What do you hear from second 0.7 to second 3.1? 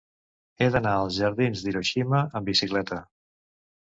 d'anar als jardins d'Hiroshima amb bicicleta.